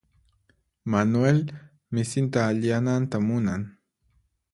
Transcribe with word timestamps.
Manuel 0.91 1.39
misinta 1.93 2.39
allinyananta 2.49 3.17
munan. 3.27 3.61